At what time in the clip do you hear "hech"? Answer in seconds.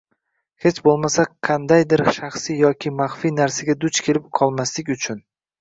0.63-0.79